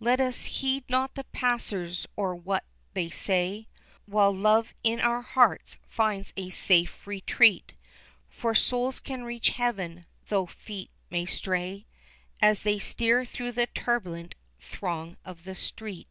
Let 0.00 0.18
us 0.18 0.42
heed 0.46 0.82
not 0.90 1.14
the 1.14 1.22
passers 1.22 2.04
or 2.16 2.34
what 2.34 2.64
they 2.94 3.10
say, 3.10 3.68
While 4.06 4.34
Love 4.34 4.74
in 4.82 4.98
our 4.98 5.22
hearts 5.22 5.76
finds 5.86 6.32
a 6.36 6.50
safe 6.50 7.06
retreat, 7.06 7.74
For 8.28 8.56
souls 8.56 8.98
can 8.98 9.22
reach 9.22 9.50
Heaven, 9.50 10.04
though 10.26 10.46
feet 10.46 10.90
may 11.10 11.26
stray 11.26 11.86
As 12.42 12.64
they 12.64 12.80
steer 12.80 13.24
through 13.24 13.52
the 13.52 13.68
turbulent 13.68 14.34
throng 14.58 15.16
of 15.24 15.44
the 15.44 15.54
street. 15.54 16.08